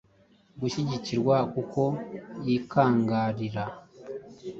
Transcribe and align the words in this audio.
Gushyigikirwa 0.59 1.35
kuko 1.53 1.81
yikangarira. 2.45 3.63